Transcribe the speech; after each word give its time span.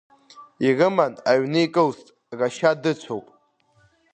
Ирыман 0.65 1.13
аҩны 1.29 1.59
икылст, 1.65 2.07
рашьа 2.39 2.71
дыцәоуп… 2.81 3.27